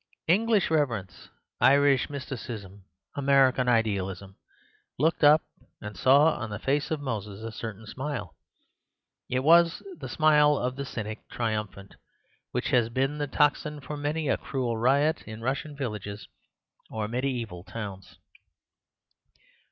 [0.27, 1.29] English reverence,
[1.59, 4.35] Irish mysticism, American idealism,
[4.97, 5.43] looked up
[5.79, 8.35] and saw on the face of Moses a certain smile.
[9.29, 11.97] It was that smile of the Cynic Triumphant,
[12.49, 16.27] which has been the tocsin for many a cruel riot in Russian villages
[16.89, 18.17] or mediaeval towns.